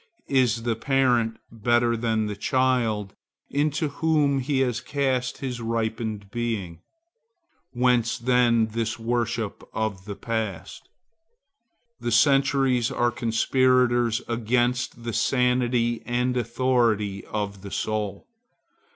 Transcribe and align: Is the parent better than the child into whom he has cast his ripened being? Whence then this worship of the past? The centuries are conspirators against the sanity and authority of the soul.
Is 0.33 0.63
the 0.63 0.75
parent 0.75 1.37
better 1.51 1.95
than 1.95 2.25
the 2.25 2.35
child 2.35 3.13
into 3.51 3.89
whom 3.89 4.39
he 4.39 4.61
has 4.61 4.81
cast 4.81 5.37
his 5.37 5.61
ripened 5.61 6.31
being? 6.31 6.81
Whence 7.69 8.17
then 8.17 8.69
this 8.69 8.97
worship 8.97 9.63
of 9.73 10.05
the 10.05 10.15
past? 10.15 10.89
The 11.99 12.11
centuries 12.11 12.89
are 12.89 13.11
conspirators 13.11 14.23
against 14.27 15.03
the 15.03 15.13
sanity 15.13 16.01
and 16.03 16.35
authority 16.35 17.23
of 17.27 17.61
the 17.61 17.69
soul. 17.69 18.27